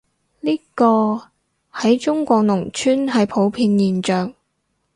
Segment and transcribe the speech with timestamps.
[0.39, 1.29] 呢個，
[1.71, 4.33] 喺中國農村係普遍現象